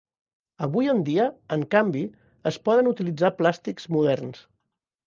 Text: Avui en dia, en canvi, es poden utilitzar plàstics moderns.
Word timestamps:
Avui 0.67 0.89
en 0.93 1.03
dia, 1.09 1.27
en 1.57 1.67
canvi, 1.75 2.01
es 2.53 2.59
poden 2.71 2.91
utilitzar 2.95 3.35
plàstics 3.45 3.91
moderns. 3.99 4.47